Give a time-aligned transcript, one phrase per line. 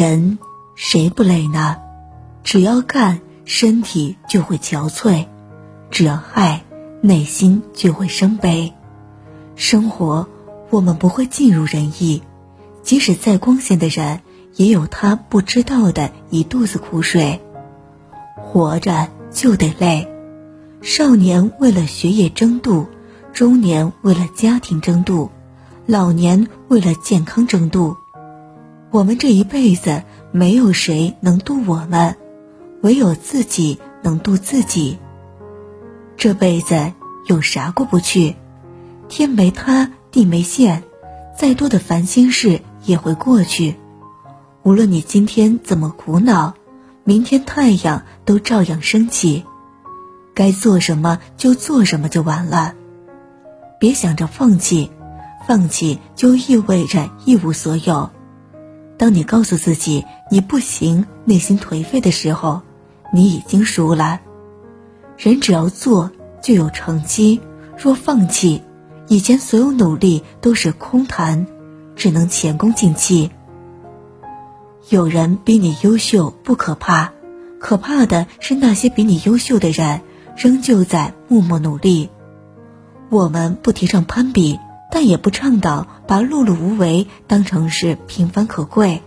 [0.00, 0.38] 人
[0.76, 1.76] 谁不累呢？
[2.42, 5.26] 只要干，身体就会憔悴；
[5.90, 6.64] 只要爱，
[7.02, 8.72] 内心就会生悲。
[9.56, 10.26] 生活，
[10.70, 12.22] 我们不会尽如人意，
[12.82, 14.20] 即使再光鲜的人，
[14.56, 17.38] 也有他不知道的一肚子苦水。
[18.36, 20.08] 活着就得累，
[20.80, 22.86] 少年为了学业争渡，
[23.34, 25.30] 中年为了家庭争渡，
[25.84, 27.98] 老年为了健康争渡。
[28.92, 30.02] 我们这一辈子，
[30.32, 32.16] 没有谁能渡我们，
[32.82, 34.98] 唯有自己能渡自己。
[36.16, 36.92] 这辈子
[37.28, 38.34] 有啥过不去？
[39.08, 40.82] 天没塌，地没陷，
[41.38, 43.76] 再多的烦心事也会过去。
[44.64, 46.54] 无论你今天怎么苦恼，
[47.04, 49.44] 明天太阳都照样升起。
[50.34, 52.74] 该做什么就做什么就完了，
[53.78, 54.90] 别想着放弃，
[55.46, 58.10] 放弃就意味着一无所有。
[59.00, 62.60] 当你告诉自己你不行，内心颓废的时候，
[63.14, 64.20] 你已经输了。
[65.16, 66.10] 人只要做
[66.42, 67.40] 就有成绩，
[67.78, 68.60] 若放弃，
[69.08, 71.46] 以前所有努力都是空谈，
[71.96, 73.30] 只能前功尽弃。
[74.90, 77.10] 有人比你优秀不可怕，
[77.58, 80.02] 可怕的是那些比你优秀的人
[80.36, 82.10] 仍旧在默默努力。
[83.08, 84.58] 我们不提倡攀比。
[84.90, 89.02] 但也不倡导把碌碌无为当成是平凡可贵。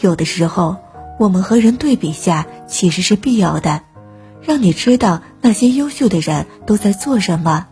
[0.00, 0.76] 有的时候，
[1.18, 3.82] 我们和人对比下其实是必要的，
[4.40, 7.66] 让你知道那些优秀的人都在做什么。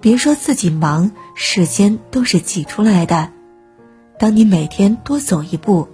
[0.00, 3.30] 别说自己忙，时间都是挤出来的。
[4.18, 5.88] 当你每天多走一步，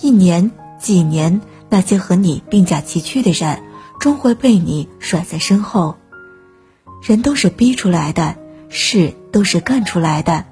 [0.00, 3.60] 一年、几年，那些和你并驾齐驱的人，
[3.98, 5.96] 终会被你甩在身后。
[7.02, 8.36] 人都是逼出来的。
[8.74, 10.46] 事都是干出来的，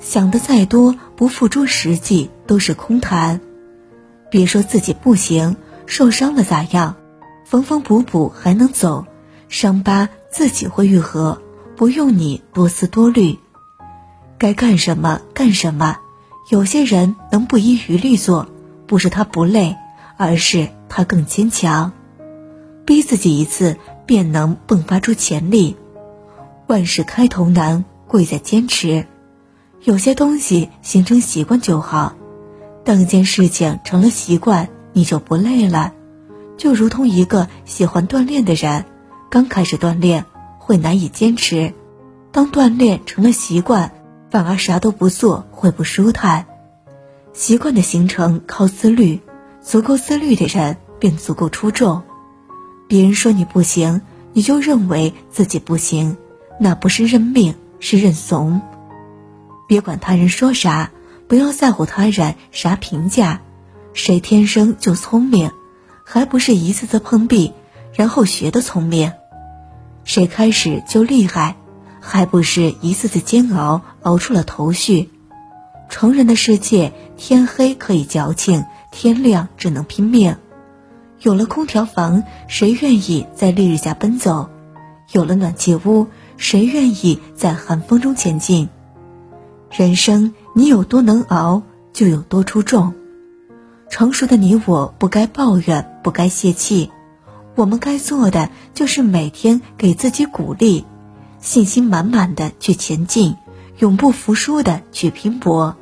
[0.00, 3.40] 想的再多，不付诸实际都是空谈。
[4.28, 6.96] 别说自己不行，受伤了咋样？
[7.44, 9.06] 缝缝补补还能走，
[9.48, 11.40] 伤疤自己会愈合，
[11.76, 13.38] 不用你多思多虑。
[14.36, 15.98] 该干什么干什么。
[16.48, 18.48] 有些人能不遗余力做，
[18.88, 19.76] 不是他不累，
[20.16, 21.92] 而是他更坚强。
[22.84, 23.76] 逼自己一次，
[24.06, 25.76] 便能迸发出潜力。
[26.70, 29.04] 万事开头难，贵在坚持。
[29.82, 32.14] 有些东西形成习惯就好。
[32.84, 35.92] 当一件事情成了习惯，你就不累了。
[36.56, 38.84] 就如同一个喜欢锻炼的人，
[39.32, 40.26] 刚开始锻炼
[40.60, 41.74] 会难以坚持，
[42.30, 43.90] 当锻炼成了习惯，
[44.30, 46.46] 反而啥都不做会不舒坦。
[47.32, 49.18] 习惯的形成靠自律，
[49.60, 52.00] 足够自律的人便足够出众。
[52.86, 56.16] 别人说你不行，你就认为自己不行。
[56.62, 58.60] 那不是认命，是认怂。
[59.66, 60.90] 别管他人说啥，
[61.26, 63.40] 不要在乎他人啥评价。
[63.94, 65.50] 谁天生就聪明，
[66.04, 67.54] 还不是一次次碰壁，
[67.94, 69.10] 然后学的聪明？
[70.04, 71.56] 谁开始就厉害，
[71.98, 75.08] 还不是一次次煎熬熬出了头绪？
[75.88, 80.36] 成人的世界，天黑可以矫情，天亮只能拼命。
[81.22, 84.50] 有了空调房，谁愿意在烈日下奔走？
[85.12, 86.06] 有了暖气屋。
[86.40, 88.70] 谁愿意在寒风中前进？
[89.70, 91.62] 人生你有多能熬，
[91.92, 92.94] 就有多出众。
[93.90, 96.90] 成熟的你我不该抱怨，不该泄气。
[97.56, 100.86] 我们该做的就是每天给自己鼓励，
[101.40, 103.36] 信心满满的去前进，
[103.78, 105.76] 永不服输的去拼搏。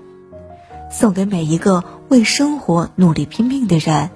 [0.90, 4.10] 送给每一个为生活努力拼命的人，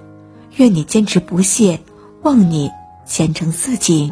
[0.57, 1.79] 愿你坚持不懈，
[2.21, 2.69] 望你
[3.05, 4.11] 前程似锦。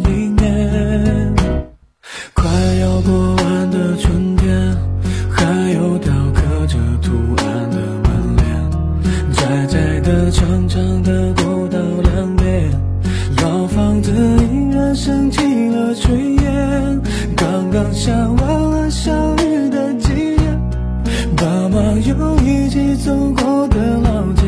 [21.71, 24.43] 们又一起走过的老街，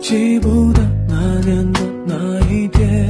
[0.00, 1.14] 记不得那
[1.44, 3.06] 年的那一天，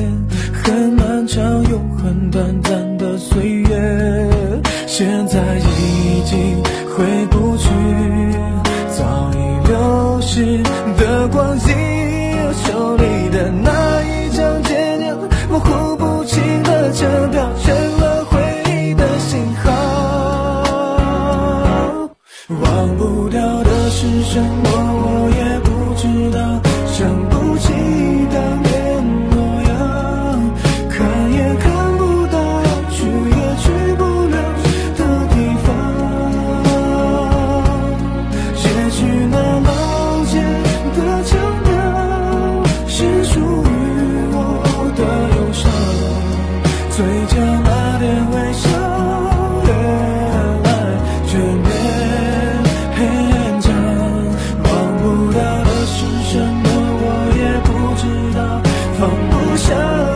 [0.52, 7.68] 很漫长又很短暂的岁月，现在已经回不去，
[8.90, 9.36] 早已
[9.68, 10.60] 流逝
[10.98, 13.77] 的光阴，手里的那。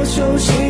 [0.04, 0.61] 休息。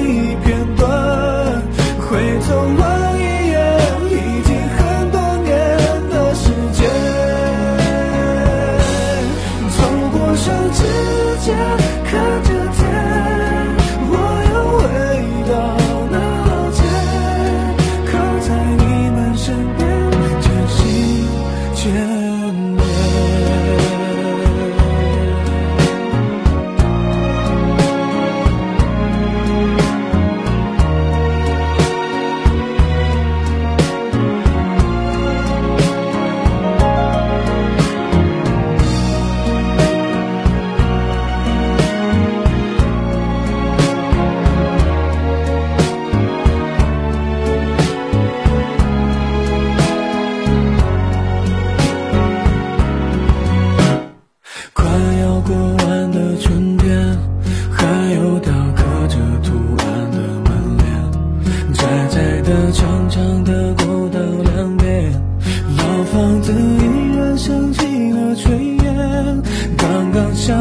[66.13, 69.43] 房子依然升起了炊烟
[69.79, 70.53] 刚刚下